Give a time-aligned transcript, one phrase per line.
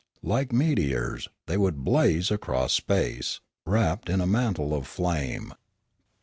[0.23, 5.53] Like meteors, they would blaze across space, wrapped in a mantle of flame.